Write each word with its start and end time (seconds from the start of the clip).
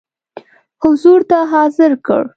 حضور 0.83 1.19
ته 1.29 1.37
حاضر 1.51 1.91
کړ. 2.05 2.21